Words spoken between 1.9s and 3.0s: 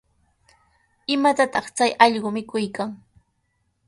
allqu mikuykan?